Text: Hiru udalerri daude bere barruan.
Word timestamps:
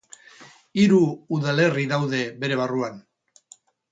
Hiru 0.83 1.01
udalerri 1.37 1.85
daude 1.93 2.21
bere 2.45 2.59
barruan. 2.63 2.97